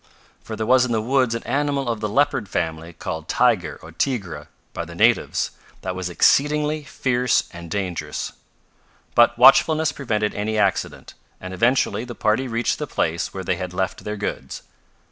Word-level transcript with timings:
For 0.43 0.55
there 0.55 0.65
was 0.65 0.83
in 0.83 0.93
the 0.93 0.99
woods 0.99 1.35
an 1.35 1.43
animal 1.43 1.87
of 1.87 1.99
the 1.99 2.09
leopard 2.09 2.49
family, 2.49 2.91
called 2.93 3.27
tiger 3.27 3.77
or 3.83 3.91
"tigre" 3.91 4.47
by 4.73 4.83
the 4.83 4.95
natives, 4.95 5.51
that 5.81 5.95
was 5.95 6.09
exceedingly 6.09 6.81
fierce 6.83 7.43
and 7.53 7.69
dangerous. 7.69 8.31
But 9.13 9.37
watchfulness 9.37 9.91
prevented 9.91 10.33
any 10.33 10.57
accident, 10.57 11.13
and 11.39 11.53
eventually 11.53 12.03
the 12.03 12.15
party 12.15 12.47
reached 12.47 12.79
the 12.79 12.87
place 12.87 13.31
where 13.31 13.43
they 13.43 13.57
had 13.57 13.73
left 13.75 14.03
their 14.03 14.17
goods. 14.17 14.63